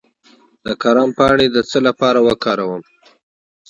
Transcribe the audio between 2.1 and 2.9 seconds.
وکاروم؟